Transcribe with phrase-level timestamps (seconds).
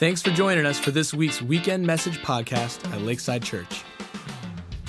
[0.00, 3.84] Thanks for joining us for this week's Weekend Message podcast at Lakeside Church.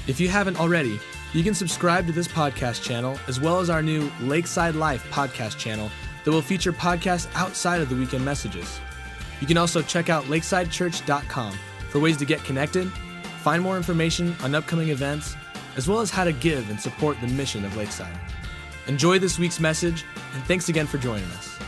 [0.07, 1.01] If you haven't already,
[1.33, 5.57] you can subscribe to this podcast channel as well as our new Lakeside Life podcast
[5.57, 5.91] channel
[6.23, 8.79] that will feature podcasts outside of the weekend messages.
[9.41, 11.59] You can also check out lakesidechurch.com
[11.89, 12.89] for ways to get connected,
[13.41, 15.35] find more information on upcoming events,
[15.75, 18.17] as well as how to give and support the mission of Lakeside.
[18.87, 21.59] Enjoy this week's message, and thanks again for joining us.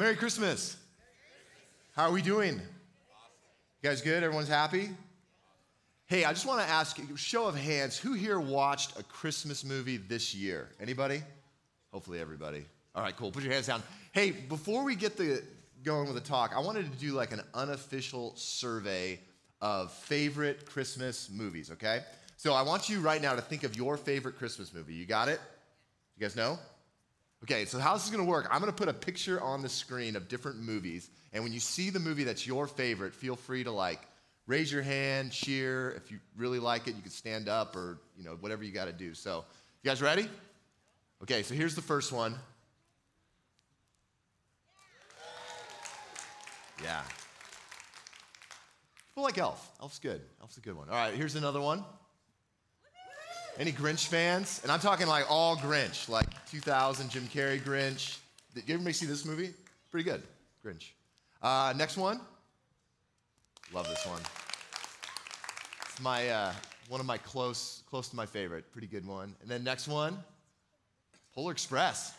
[0.00, 0.78] Merry Christmas.
[1.94, 2.54] How are we doing?
[2.54, 2.62] You
[3.82, 4.22] guys good?
[4.22, 4.88] Everyone's happy?
[6.06, 9.98] Hey, I just want to ask, show of hands, who here watched a Christmas movie
[9.98, 10.70] this year?
[10.80, 11.22] Anybody?
[11.92, 12.64] Hopefully everybody.
[12.94, 13.30] All right, cool.
[13.30, 13.82] Put your hands down.
[14.12, 15.42] Hey, before we get the
[15.84, 19.20] going with the talk, I wanted to do like an unofficial survey
[19.60, 22.00] of favorite Christmas movies, okay?
[22.38, 24.94] So I want you right now to think of your favorite Christmas movie.
[24.94, 25.40] You got it?
[26.16, 26.58] You guys know?
[27.44, 30.14] Okay, so how this is gonna work, I'm gonna put a picture on the screen
[30.14, 33.70] of different movies, and when you see the movie that's your favorite, feel free to
[33.70, 34.00] like
[34.46, 35.92] raise your hand, cheer.
[35.92, 38.92] If you really like it, you can stand up or you know, whatever you gotta
[38.92, 39.14] do.
[39.14, 39.44] So,
[39.82, 40.28] you guys ready?
[41.22, 42.34] Okay, so here's the first one.
[46.82, 47.02] Yeah.
[49.08, 49.70] People like Elf.
[49.80, 50.20] Elf's good.
[50.40, 50.88] Elf's a good one.
[50.88, 51.84] All right, here's another one.
[53.58, 54.60] Any Grinch fans?
[54.62, 58.18] And I'm talking like all Grinch, like 2000 Jim Carrey Grinch.
[58.54, 59.54] Did everybody see this movie?
[59.90, 60.22] Pretty good.
[60.64, 60.90] Grinch.
[61.40, 62.20] Uh, next one.
[63.72, 64.20] Love this one.
[65.88, 66.52] It's my uh,
[66.88, 68.72] one of my close close to my favorite.
[68.72, 69.34] Pretty good one.
[69.42, 70.18] And then next one.
[71.34, 72.14] Polar Express.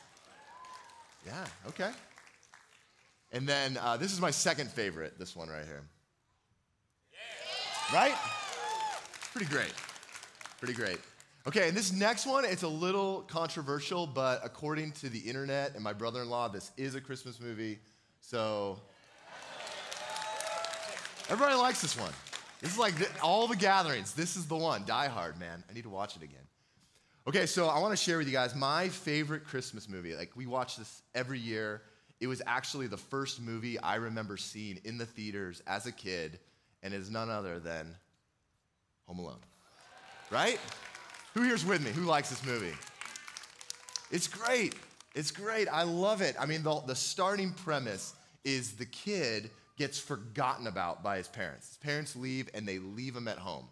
[1.26, 1.46] Yeah.
[1.68, 1.92] Okay.
[3.34, 5.20] And then uh, this is my second favorite.
[5.20, 5.82] This one right here.
[7.94, 8.16] Right?
[9.34, 9.74] Pretty great.
[10.60, 11.00] Pretty great.
[11.48, 15.84] Okay, and this next one, it's a little controversial, but according to the internet and
[15.84, 17.80] my brother in law, this is a Christmas movie.
[18.20, 18.80] So,
[21.30, 22.12] everybody likes this one.
[22.62, 24.14] This is like the, all the gatherings.
[24.14, 24.86] This is the one.
[24.86, 25.64] Die Hard, man.
[25.68, 26.46] I need to watch it again.
[27.28, 30.14] Okay, so I want to share with you guys my favorite Christmas movie.
[30.14, 31.82] Like, we watch this every year.
[32.20, 36.38] It was actually the first movie I remember seeing in the theaters as a kid,
[36.84, 37.96] and it is none other than
[39.08, 39.40] Home Alone.
[40.30, 40.60] Right?
[41.34, 41.92] Who here's with me?
[41.92, 42.74] Who likes this movie?
[44.12, 44.76] It's great.
[45.16, 45.70] It's great.
[45.70, 46.36] I love it.
[46.38, 51.70] I mean, the, the starting premise is the kid gets forgotten about by his parents.
[51.70, 53.66] His parents leave and they leave him at home.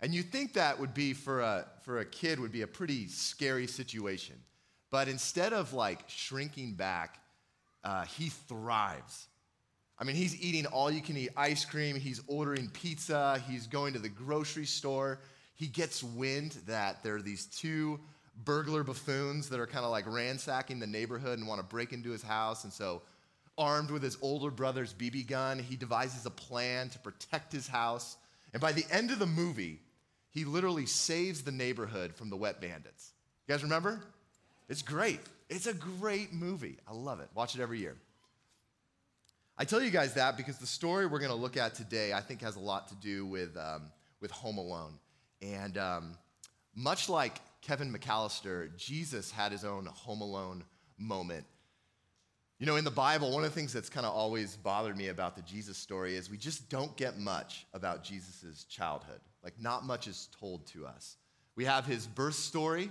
[0.00, 3.08] And you think that would be for a, for a kid would be a pretty
[3.08, 4.36] scary situation.
[4.90, 7.18] But instead of like shrinking back,
[7.84, 9.26] uh, he thrives.
[9.98, 13.92] I mean, he's eating all you can eat ice cream, he's ordering pizza, he's going
[13.94, 15.20] to the grocery store
[15.56, 17.98] he gets wind that there are these two
[18.44, 22.10] burglar buffoons that are kind of like ransacking the neighborhood and want to break into
[22.10, 22.64] his house.
[22.64, 23.02] And so,
[23.58, 28.18] armed with his older brother's BB gun, he devises a plan to protect his house.
[28.52, 29.80] And by the end of the movie,
[30.30, 33.12] he literally saves the neighborhood from the wet bandits.
[33.48, 34.02] You guys remember?
[34.68, 35.20] It's great.
[35.48, 36.76] It's a great movie.
[36.86, 37.28] I love it.
[37.34, 37.96] Watch it every year.
[39.56, 42.20] I tell you guys that because the story we're going to look at today, I
[42.20, 43.84] think, has a lot to do with, um,
[44.20, 44.92] with Home Alone.
[45.42, 46.12] And um,
[46.74, 50.64] much like Kevin McAllister, Jesus had his own Home Alone
[50.98, 51.44] moment.
[52.58, 55.08] You know, in the Bible, one of the things that's kind of always bothered me
[55.08, 59.20] about the Jesus story is we just don't get much about Jesus' childhood.
[59.44, 61.16] Like, not much is told to us.
[61.54, 62.90] We have his birth story,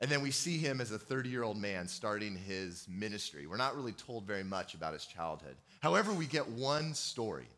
[0.00, 3.46] and then we see him as a 30 year old man starting his ministry.
[3.46, 5.56] We're not really told very much about his childhood.
[5.80, 7.48] However, we get one story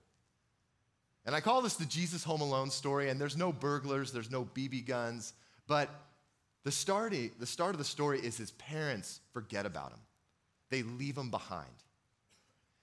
[1.26, 4.44] and I call this the Jesus Home Alone story, and there's no burglars, there's no
[4.44, 5.34] BB guns,
[5.66, 5.90] but
[6.64, 10.00] the start, the start of the story is his parents forget about him.
[10.70, 11.66] They leave him behind.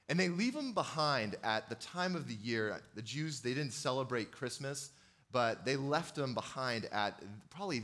[0.07, 2.79] And they leave him behind at the time of the year.
[2.93, 4.91] The Jews, they didn't celebrate Christmas,
[5.31, 7.83] but they left him behind at probably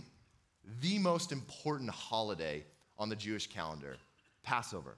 [0.81, 2.63] the most important holiday
[2.97, 3.97] on the Jewish calendar
[4.43, 4.95] Passover.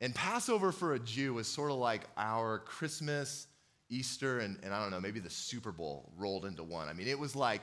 [0.00, 3.46] And Passover for a Jew is sort of like our Christmas
[3.94, 6.88] Easter and, and I don't know, maybe the Super Bowl rolled into one.
[6.88, 7.62] I mean, it was like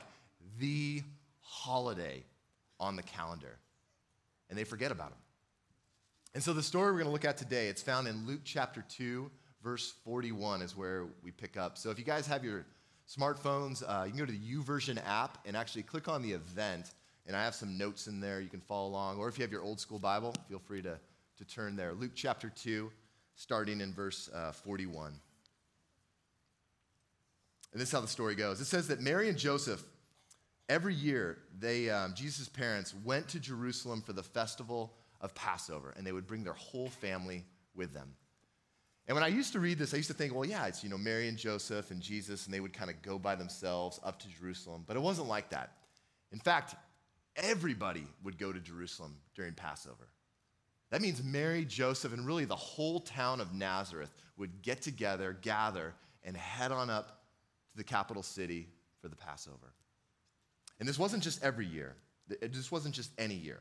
[0.58, 1.02] the
[1.40, 2.24] holiday
[2.80, 3.58] on the calendar.
[4.48, 5.18] And they forget about them.
[6.34, 8.84] And so the story we're going to look at today, it's found in Luke chapter
[8.88, 9.30] 2,
[9.62, 11.76] verse 41 is where we pick up.
[11.76, 12.64] So if you guys have your
[13.08, 16.92] smartphones, uh, you can go to the YouVersion app and actually click on the event.
[17.26, 19.18] And I have some notes in there you can follow along.
[19.18, 20.98] Or if you have your old school Bible, feel free to,
[21.38, 21.92] to turn there.
[21.92, 22.90] Luke chapter 2,
[23.36, 25.12] starting in verse uh, 41.
[27.72, 28.60] And this is how the story goes.
[28.60, 29.82] It says that Mary and Joseph
[30.68, 36.06] every year, they, um, Jesus' parents went to Jerusalem for the festival of Passover, and
[36.06, 38.14] they would bring their whole family with them.
[39.08, 40.88] And when I used to read this, I used to think, well, yeah, it's, you
[40.88, 44.18] know, Mary and Joseph and Jesus, and they would kind of go by themselves up
[44.20, 44.84] to Jerusalem.
[44.86, 45.72] But it wasn't like that.
[46.30, 46.74] In fact,
[47.36, 50.08] everybody would go to Jerusalem during Passover.
[50.90, 55.94] That means Mary, Joseph, and really the whole town of Nazareth would get together, gather,
[56.22, 57.21] and head on up
[57.72, 58.68] to the capital city
[59.00, 59.74] for the Passover.
[60.78, 61.96] And this wasn't just every year,
[62.28, 63.60] it just wasn't just any year.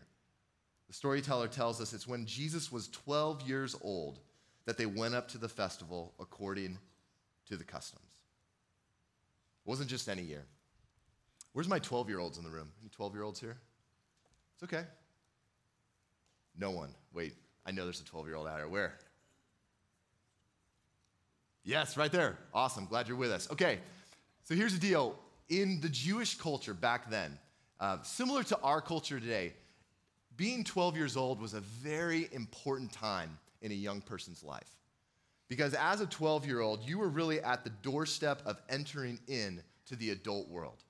[0.88, 4.20] The storyteller tells us it's when Jesus was 12 years old
[4.66, 6.78] that they went up to the festival according
[7.48, 8.04] to the customs.
[9.66, 10.46] It wasn't just any year.
[11.54, 12.70] Where's my 12 year olds in the room?
[12.82, 13.58] Any 12 year olds here?
[14.56, 14.86] It's okay.
[16.58, 16.94] No one.
[17.14, 17.36] Wait,
[17.66, 18.68] I know there's a 12 year old out here.
[18.68, 18.98] Where?
[21.64, 22.38] Yes, right there.
[22.54, 22.86] Awesome.
[22.86, 23.50] Glad you're with us.
[23.52, 23.80] Okay,
[24.44, 25.18] so here's the deal.
[25.50, 27.38] In the Jewish culture back then,
[27.80, 29.54] uh, similar to our culture today,
[30.38, 34.78] being 12 years old was a very important time in a young person's life.
[35.50, 39.62] Because as a 12 year old, you were really at the doorstep of entering in
[39.88, 40.84] to the adult world.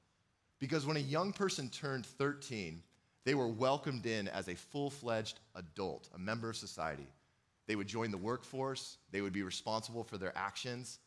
[0.59, 2.83] Because when a young person turned 13,
[3.25, 7.07] they were welcomed in as a full fledged adult, a member of society.
[7.67, 10.99] They would join the workforce, they would be responsible for their actions.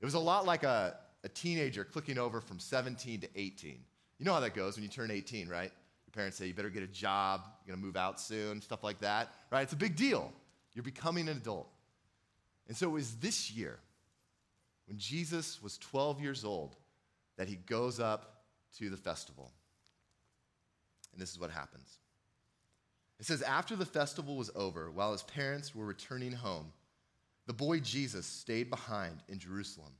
[0.00, 3.78] It was a lot like a, a teenager clicking over from 17 to 18.
[4.18, 5.72] You know how that goes when you turn 18, right?
[6.06, 9.00] Your parents say you better get a job, you're gonna move out soon, stuff like
[9.00, 9.62] that, right?
[9.62, 10.32] It's a big deal.
[10.74, 11.68] You're becoming an adult.
[12.66, 13.78] And so it was this year,
[14.86, 16.76] when Jesus was 12 years old,
[17.36, 18.42] that he goes up
[18.78, 19.52] to the festival.
[21.12, 21.98] And this is what happens.
[23.18, 26.72] It says, After the festival was over, while his parents were returning home,
[27.46, 29.92] the boy Jesus stayed behind in Jerusalem,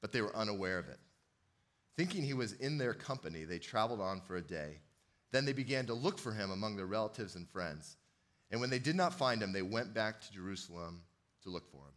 [0.00, 0.98] but they were unaware of it.
[1.96, 4.80] Thinking he was in their company, they traveled on for a day.
[5.32, 7.96] Then they began to look for him among their relatives and friends.
[8.50, 11.02] And when they did not find him, they went back to Jerusalem
[11.42, 11.94] to look for him.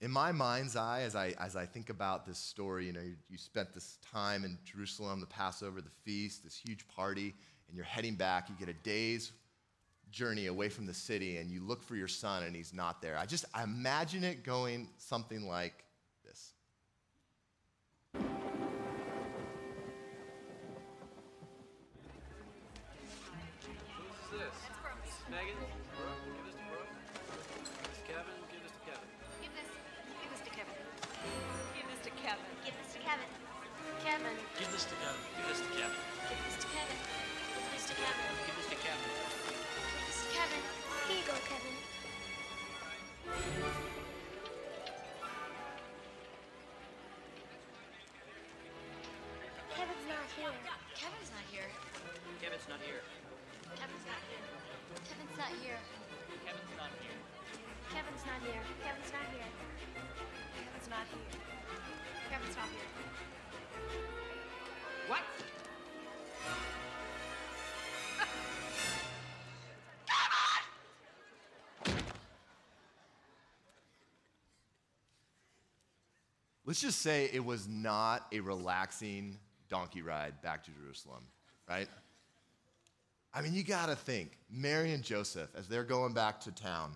[0.00, 3.14] In my mind's eye, as I, as I think about this story, you know, you,
[3.30, 7.34] you spent this time in Jerusalem, the Passover, the feast, this huge party,
[7.68, 8.50] and you're heading back.
[8.50, 9.32] You get a day's
[10.14, 13.18] journey away from the city, and you look for your son, and he's not there.
[13.18, 15.84] I just I imagine it going something like
[16.24, 16.52] this.
[18.14, 18.22] Who's
[24.30, 24.54] this?
[25.28, 25.73] Megan?
[52.64, 53.02] Kevin's not here.
[53.76, 54.40] Kevin's not here.
[55.04, 55.78] Kevin's not here.
[56.46, 57.12] Kevin's not here.
[57.92, 58.62] Kevin's not here.
[58.80, 59.50] Kevin's not here.
[60.64, 61.28] Kevin's not here.
[62.30, 62.88] Kevin's not here.
[65.08, 65.20] What?
[76.64, 79.38] Let's just say it was not a relaxing
[79.68, 81.24] donkey ride back to Jerusalem,
[81.68, 81.88] right?
[83.34, 86.92] I mean, you gotta think, Mary and Joseph, as they're going back to town,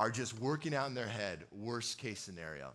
[0.00, 2.72] are just working out in their head, worst case scenario.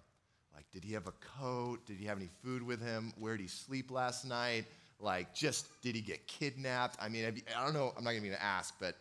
[0.53, 1.85] Like, did he have a coat?
[1.85, 3.11] Did he have any food with him?
[3.19, 4.65] Where did he sleep last night?
[4.99, 6.95] Like, just did he get kidnapped?
[7.01, 7.25] I mean,
[7.57, 8.95] I don't know, I'm not gonna ask, but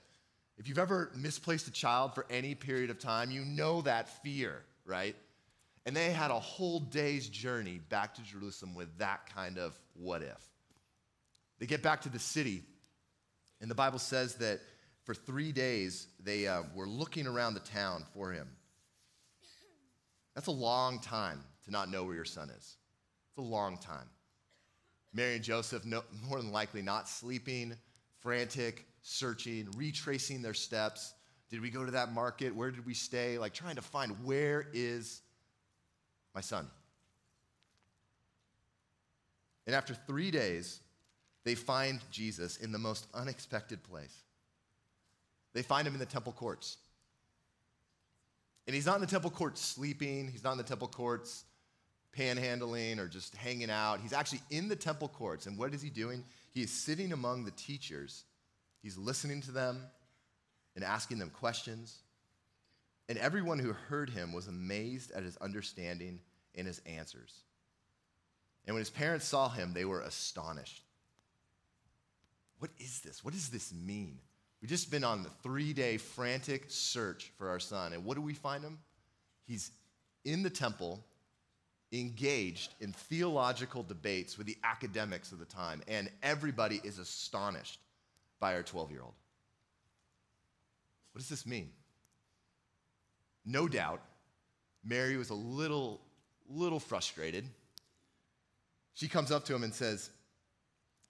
[0.59, 4.63] if you've ever misplaced a child for any period of time, you know that fear,
[4.85, 5.15] right?
[5.87, 10.23] And they had a whole day's journey back to Jerusalem with that kind of what
[10.23, 10.43] if.
[11.59, 12.63] They get back to the city,
[13.65, 14.61] and the Bible says that
[15.05, 18.47] for three days they uh, were looking around the town for him.
[20.35, 22.77] That's a long time to not know where your son is.
[23.31, 24.05] It's a long time.
[25.15, 27.75] Mary and Joseph, no, more than likely, not sleeping,
[28.21, 31.15] frantic, searching, retracing their steps.
[31.49, 32.55] Did we go to that market?
[32.55, 33.39] Where did we stay?
[33.39, 35.23] Like trying to find where is
[36.35, 36.69] my son.
[39.67, 40.81] And after three days,
[41.45, 44.23] they find Jesus in the most unexpected place.
[45.53, 46.79] They find him in the temple courts.
[48.67, 51.45] And he's not in the temple courts sleeping, he's not in the temple courts
[52.17, 54.01] panhandling or just hanging out.
[54.01, 55.47] He's actually in the temple courts.
[55.47, 56.25] And what is he doing?
[56.53, 58.25] He is sitting among the teachers,
[58.83, 59.81] he's listening to them
[60.75, 61.99] and asking them questions.
[63.09, 66.21] And everyone who heard him was amazed at his understanding
[66.55, 67.35] and his answers.
[68.67, 70.84] And when his parents saw him, they were astonished.
[72.65, 73.23] What is this?
[73.23, 74.19] What does this mean?
[74.63, 77.93] We've just been on the three day frantic search for our son.
[77.93, 78.79] And what do we find him?
[79.47, 79.71] He's
[80.25, 81.05] in the temple,
[81.93, 85.83] engaged in theological debates with the academics of the time.
[85.89, 87.81] And everybody is astonished
[88.41, 89.13] by our 12 year old.
[91.13, 91.69] What does this mean?
[93.45, 94.01] No doubt,
[94.83, 96.01] Mary was a little,
[96.49, 97.45] little frustrated.
[98.95, 100.09] She comes up to him and says,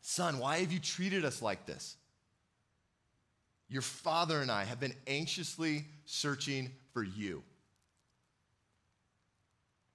[0.06, 1.96] Son, why have you treated us like this?
[3.70, 7.42] Your father and I have been anxiously searching for you.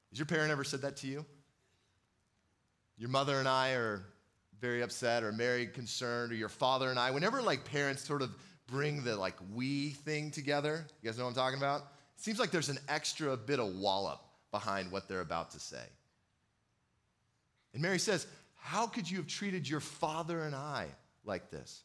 [0.09, 1.23] Has your parent ever said that to you?
[2.97, 4.03] Your mother and I are
[4.59, 8.31] very upset or Mary concerned, or your father and I, whenever like parents sort of
[8.65, 11.81] bring the like we thing together, you guys know what I'm talking about?
[12.17, 15.85] It seems like there's an extra bit of wallop behind what they're about to say.
[17.73, 18.25] And Mary says,
[18.59, 20.87] How could you have treated your father and I
[21.25, 21.83] like this?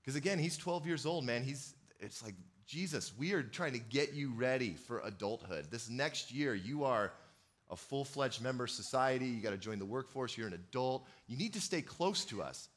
[0.00, 1.42] Because again, he's 12 years old, man.
[1.42, 2.34] He's, it's like,
[2.66, 5.66] Jesus, we are trying to get you ready for adulthood.
[5.70, 7.12] This next year, you are
[7.68, 9.26] a full fledged member of society.
[9.26, 10.36] You got to join the workforce.
[10.36, 11.06] You're an adult.
[11.26, 12.68] You need to stay close to us.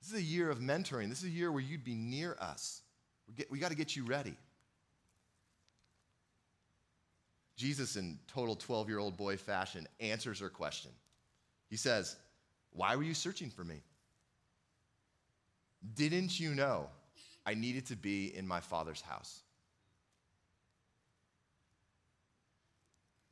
[0.00, 1.08] This is a year of mentoring.
[1.08, 2.82] This is a year where you'd be near us.
[3.28, 4.34] We, get, we got to get you ready.
[7.56, 10.90] Jesus, in total 12 year old boy fashion, answers her question.
[11.70, 12.16] He says,
[12.72, 13.76] Why were you searching for me?
[15.94, 16.88] Didn't you know
[17.46, 19.40] I needed to be in my Father's house?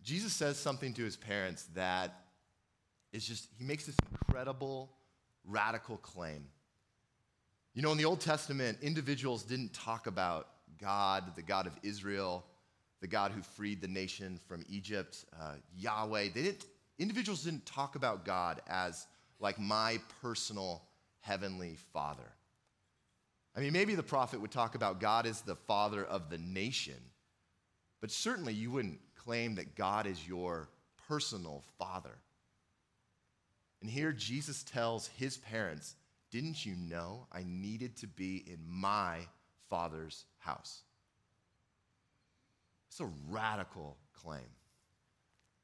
[0.03, 2.25] Jesus says something to his parents that
[3.13, 4.91] is just, he makes this incredible,
[5.45, 6.47] radical claim.
[7.75, 10.49] You know, in the Old Testament, individuals didn't talk about
[10.81, 12.47] God, the God of Israel,
[13.01, 16.29] the God who freed the nation from Egypt, uh, Yahweh.
[16.35, 16.65] They didn't,
[16.99, 19.07] individuals didn't talk about God as
[19.41, 20.83] like my personal
[21.21, 22.33] heavenly father.
[23.57, 27.01] I mean, maybe the prophet would talk about God as the father of the nation,
[28.01, 30.69] but certainly you wouldn't claim that God is your
[31.09, 32.19] personal father.
[33.81, 35.97] And here Jesus tells his parents,
[36.31, 39.19] Didn't you know I needed to be in my
[39.69, 40.83] father's house?
[42.89, 44.47] It's a radical claim.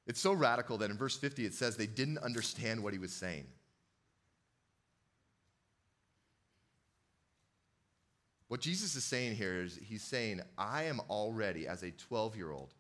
[0.07, 3.13] It's so radical that in verse 50 it says they didn't understand what he was
[3.13, 3.47] saying.
[8.49, 12.53] What Jesus is saying here is he's saying, I am already, as a 12 year
[12.53, 12.75] old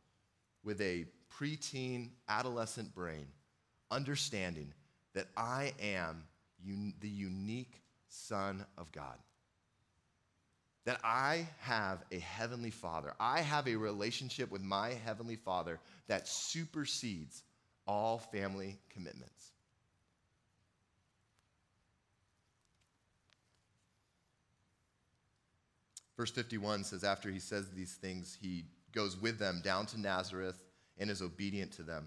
[0.62, 3.26] with a preteen, adolescent brain,
[3.90, 4.72] understanding
[5.14, 6.24] that I am
[6.64, 9.18] un- the unique Son of God.
[10.84, 13.14] That I have a heavenly Father.
[13.18, 17.42] I have a relationship with my heavenly Father that supersedes
[17.86, 19.52] all family commitments.
[26.16, 30.60] Verse 51 says, After he says these things, he goes with them down to Nazareth
[30.98, 32.06] and is obedient to them.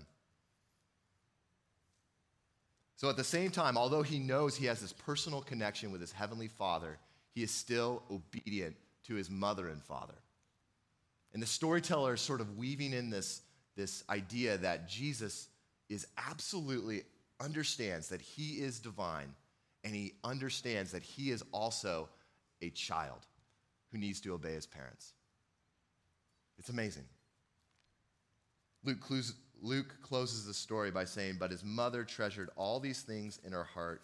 [2.95, 6.11] So at the same time, although he knows he has this personal connection with his
[6.11, 6.97] heavenly father,
[7.37, 10.15] he is still obedient to his mother and father.
[11.33, 13.43] And the storyteller is sort of weaving in this,
[13.75, 15.47] this idea that Jesus
[15.87, 17.03] is absolutely
[17.39, 19.35] understands that he is divine
[19.83, 22.09] and he understands that he is also
[22.63, 23.19] a child
[23.91, 25.13] who needs to obey his parents.
[26.57, 27.05] It's amazing.
[28.83, 28.97] Luke,
[29.61, 33.63] Luke closes the story by saying, But his mother treasured all these things in her
[33.63, 34.01] heart,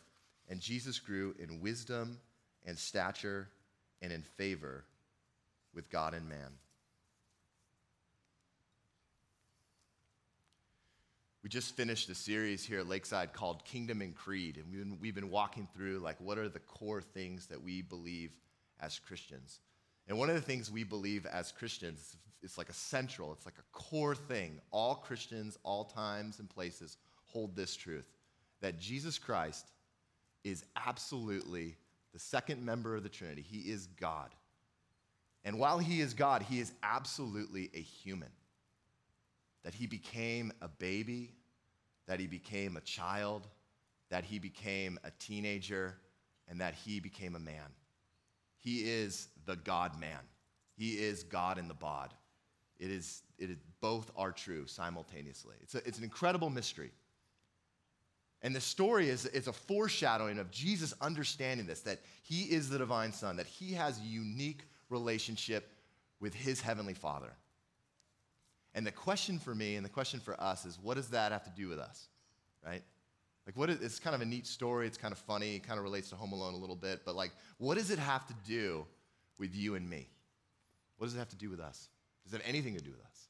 [0.49, 2.19] and Jesus grew in wisdom
[2.65, 3.47] and stature
[4.01, 4.83] and in favor
[5.73, 6.51] with God and man.
[11.43, 14.97] We just finished a series here at Lakeside called Kingdom and Creed, and we've been,
[15.01, 18.31] we've been walking through like what are the core things that we believe
[18.79, 19.59] as Christians.
[20.07, 23.57] And one of the things we believe as Christians, it's like a central, it's like
[23.57, 24.59] a core thing.
[24.71, 28.07] All Christians, all times and places hold this truth
[28.61, 29.67] that Jesus Christ
[30.45, 31.75] is absolutely
[32.13, 33.41] the second member of the Trinity.
[33.41, 34.29] He is God.
[35.43, 38.29] And while he is God, he is absolutely a human.
[39.63, 41.31] That he became a baby,
[42.07, 43.47] that he became a child,
[44.09, 45.95] that he became a teenager,
[46.47, 47.73] and that he became a man.
[48.59, 50.19] He is the God man.
[50.75, 52.13] He is God in the bod.
[52.79, 55.55] It is, it is both are true simultaneously.
[55.61, 56.91] It's, a, it's an incredible mystery.
[58.43, 62.77] And the story is, is a foreshadowing of Jesus understanding this, that he is the
[62.77, 65.71] divine son, that he has a unique relationship
[66.19, 67.33] with his heavenly father.
[68.75, 71.43] And the question for me and the question for us is what does that have
[71.45, 72.07] to do with us?
[72.65, 72.81] right?
[73.45, 74.87] Like, what is, it's kind of a neat story.
[74.87, 75.55] It's kind of funny.
[75.55, 77.01] It kind of relates to Home Alone a little bit.
[77.05, 78.85] But, like, what does it have to do
[79.37, 80.09] with you and me?
[80.97, 81.89] What does it have to do with us?
[82.23, 83.27] Does it have anything to do with us?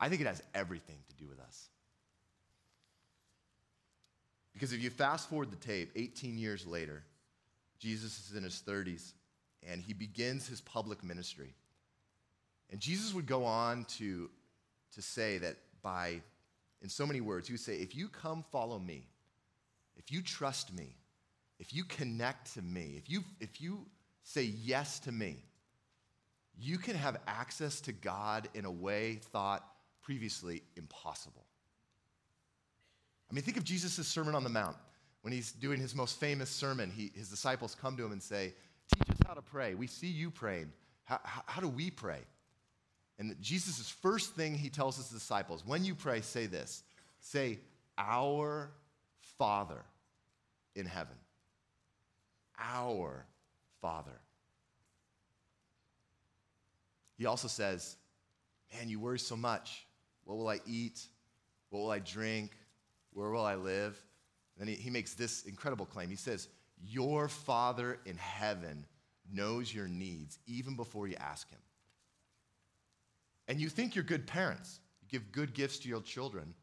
[0.00, 1.68] I think it has everything to do with us.
[4.52, 7.02] Because if you fast forward the tape, 18 years later,
[7.78, 9.12] Jesus is in his 30s
[9.68, 11.54] and he begins his public ministry.
[12.70, 14.30] And Jesus would go on to,
[14.94, 16.20] to say that by,
[16.80, 19.06] in so many words, he would say, if you come follow me,
[19.96, 20.96] if you trust me,
[21.58, 23.86] if you connect to me, if you, if you
[24.22, 25.36] say yes to me,
[26.58, 29.64] you can have access to God in a way thought
[30.02, 31.44] previously impossible.
[33.32, 34.76] I mean, think of Jesus' Sermon on the Mount.
[35.22, 38.52] When he's doing his most famous sermon, he, his disciples come to him and say,
[38.94, 39.74] Teach us how to pray.
[39.74, 40.70] We see you praying.
[41.04, 42.18] How, how, how do we pray?
[43.18, 46.82] And Jesus' first thing he tells his disciples when you pray, say this
[47.20, 47.60] say,
[47.96, 48.70] Our
[49.38, 49.82] Father
[50.74, 51.16] in heaven.
[52.58, 53.24] Our
[53.80, 54.20] Father.
[57.16, 57.96] He also says,
[58.74, 59.86] Man, you worry so much.
[60.24, 61.00] What will I eat?
[61.70, 62.50] What will I drink?
[63.12, 64.02] Where will I live?
[64.58, 66.08] And then he, he makes this incredible claim.
[66.08, 66.48] He says,
[66.82, 68.86] Your Father in heaven
[69.32, 71.58] knows your needs even before you ask him.
[73.48, 76.54] And you think you're good parents, you give good gifts to your children.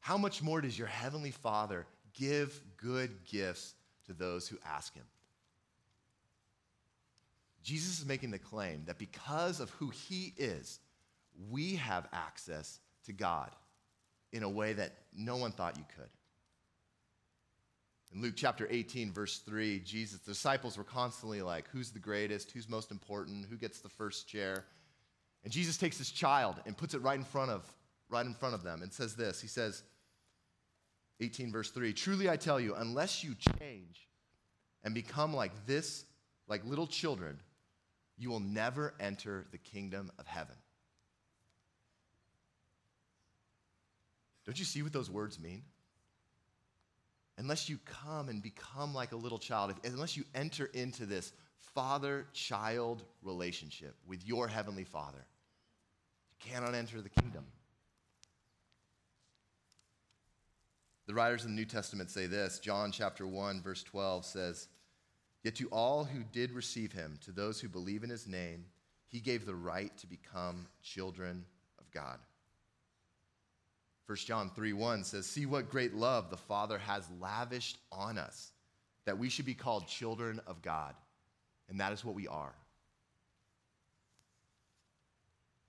[0.00, 3.74] How much more does your heavenly Father give good gifts
[4.06, 5.04] to those who ask him?
[7.62, 10.80] Jesus is making the claim that because of who he is,
[11.50, 13.50] we have access to God
[14.34, 16.08] in a way that no one thought you could.
[18.12, 22.50] In Luke chapter 18, verse 3, Jesus, the disciples were constantly like, who's the greatest?
[22.50, 23.46] Who's most important?
[23.48, 24.64] Who gets the first chair?
[25.44, 27.64] And Jesus takes this child and puts it right in front of,
[28.08, 29.40] right in front of them and says this.
[29.40, 29.84] He says,
[31.20, 34.08] 18, verse 3, truly I tell you, unless you change
[34.82, 36.04] and become like this,
[36.48, 37.38] like little children,
[38.16, 40.56] you will never enter the kingdom of heaven.
[44.44, 45.62] Don't you see what those words mean?
[47.38, 51.32] Unless you come and become like a little child, unless you enter into this
[51.74, 55.26] father child relationship with your heavenly father,
[56.30, 57.44] you cannot enter the kingdom.
[61.06, 64.68] The writers in the New Testament say this John chapter 1, verse 12 says,
[65.42, 68.64] Yet to all who did receive him, to those who believe in his name,
[69.08, 71.44] he gave the right to become children
[71.78, 72.18] of God.
[74.06, 78.52] 1 John 3 1 says, See what great love the Father has lavished on us,
[79.06, 80.94] that we should be called children of God.
[81.68, 82.54] And that is what we are.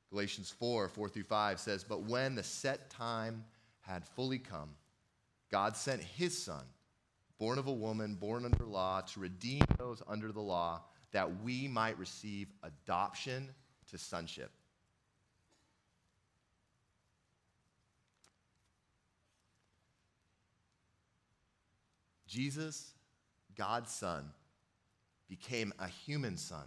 [0.09, 3.45] Galatians 4 4 through 5 says, But when the set time
[3.81, 4.71] had fully come,
[5.51, 6.63] God sent his Son,
[7.39, 11.67] born of a woman, born under law, to redeem those under the law, that we
[11.67, 13.49] might receive adoption
[13.89, 14.51] to sonship.
[22.35, 22.91] Jesus,
[23.57, 24.25] God's Son,
[25.29, 26.65] became a human son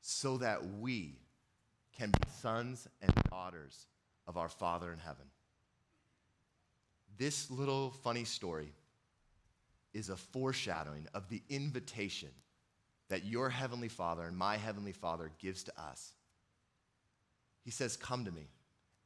[0.00, 1.14] so that we
[1.96, 3.86] can be sons and daughters
[4.26, 5.26] of our Father in heaven.
[7.16, 8.72] This little funny story
[9.92, 12.30] is a foreshadowing of the invitation
[13.10, 16.14] that your heavenly Father and my heavenly Father gives to us.
[17.64, 18.48] He says, Come to me.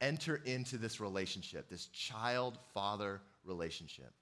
[0.01, 4.13] Enter into this relationship, this child father relationship.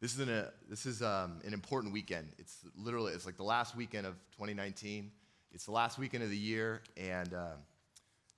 [0.00, 2.28] This is, an, a, this is um, an important weekend.
[2.38, 5.10] It's literally, it's like the last weekend of 2019.
[5.52, 7.54] It's the last weekend of the year, and uh,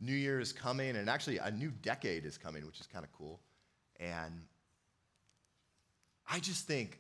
[0.00, 3.12] New Year is coming, and actually a new decade is coming, which is kind of
[3.12, 3.40] cool.
[3.98, 4.40] And
[6.30, 6.98] I just think,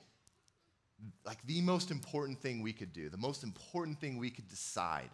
[1.24, 5.08] like, the most important thing we could do, the most important thing we could decide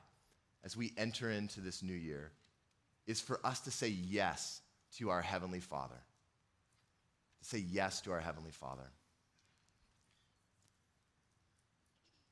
[0.64, 2.32] as we enter into this new year
[3.06, 4.61] is for us to say yes
[4.96, 6.02] to our Heavenly Father.
[7.42, 8.90] To say yes to our Heavenly Father.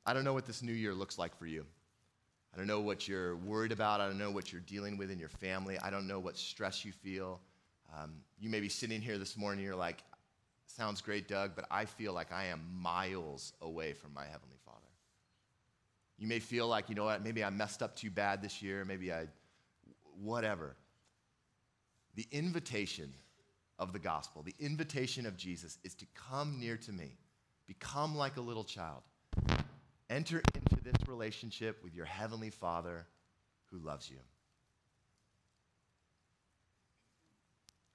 [0.07, 1.64] I don't know what this new year looks like for you.
[2.53, 4.01] I don't know what you're worried about.
[4.01, 5.79] I don't know what you're dealing with in your family.
[5.79, 7.40] I don't know what stress you feel.
[7.97, 10.03] Um, you may be sitting here this morning, you're like,
[10.67, 14.79] sounds great, Doug, but I feel like I am miles away from my Heavenly Father.
[16.19, 18.85] You may feel like, you know what, maybe I messed up too bad this year,
[18.85, 19.27] maybe I,
[20.21, 20.77] whatever.
[22.14, 23.12] The invitation
[23.79, 27.17] of the gospel, the invitation of Jesus is to come near to me,
[27.67, 29.03] become like a little child.
[30.14, 33.05] Enter into this relationship with your Heavenly Father
[33.72, 34.18] who loves you.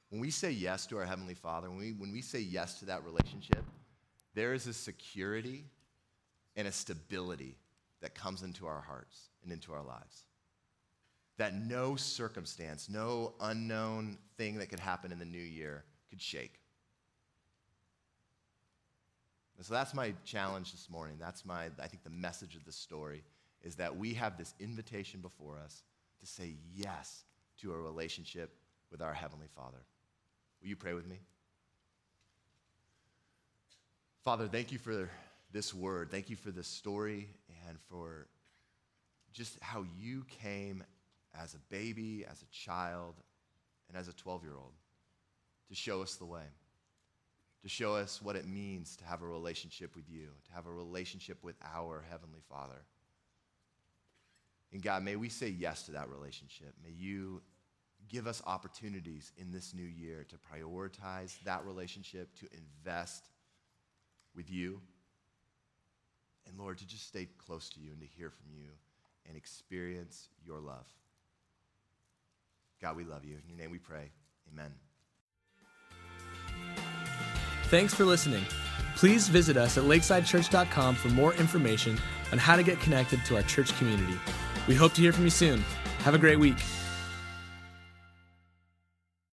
[0.10, 2.86] When we say yes to our Heavenly Father, when we, when we say yes to
[2.88, 3.63] that relationship,
[4.34, 5.63] there is a security
[6.58, 7.55] and a stability
[8.01, 10.25] that comes into our hearts and into our lives.
[11.38, 16.60] That no circumstance, no unknown thing that could happen in the new year could shake.
[19.60, 21.17] And so that's my challenge this morning.
[21.19, 23.24] That's my, I think, the message of the story
[23.62, 25.84] is that we have this invitation before us
[26.22, 27.26] to say yes
[27.60, 28.56] to a relationship
[28.89, 29.80] with our Heavenly Father.
[30.62, 31.19] Will you pray with me?
[34.24, 35.10] Father, thank you for
[35.52, 36.10] this word.
[36.10, 37.28] Thank you for this story
[37.67, 38.28] and for
[39.34, 40.86] just how you came
[41.38, 43.15] as a baby, as a child,
[43.89, 44.72] and as a 12 year old
[45.67, 46.45] to show us the way
[47.62, 50.72] to show us what it means to have a relationship with you, to have a
[50.72, 52.82] relationship with our Heavenly Father.
[54.72, 56.74] And God, may we say yes to that relationship.
[56.84, 57.41] May you
[58.08, 63.26] give us opportunities in this new year to prioritize that relationship, to invest
[64.36, 64.80] with you.
[66.48, 68.69] And Lord, to just stay close to you and to hear from you
[69.28, 70.88] and experience your love.
[72.82, 73.36] God, we love you.
[73.43, 74.12] In your name we pray.
[74.52, 74.88] Amen.
[77.69, 78.43] Thanks for listening.
[78.95, 81.99] Please visit us at lakesidechurch.com for more information
[82.32, 84.19] on how to get connected to our church community.
[84.67, 85.63] We hope to hear from you soon.
[85.99, 86.58] Have a great week.